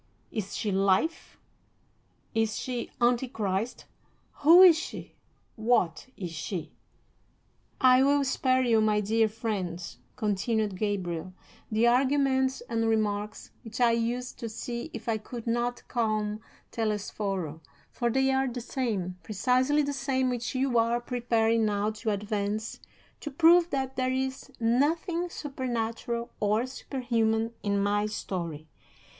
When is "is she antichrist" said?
2.33-3.85